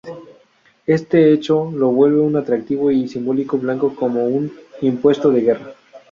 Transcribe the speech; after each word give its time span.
Este 0.87 1.31
hecho 1.31 1.69
lo 1.69 1.91
vuelve 1.91 2.21
un 2.21 2.35
atractivo 2.35 2.89
y 2.89 3.07
simbólico 3.07 3.59
blanco 3.59 3.93
como 3.95 4.25
un 4.25 4.51
"impuesto 4.81 5.29
de 5.29 5.41
guerra". 5.41 5.75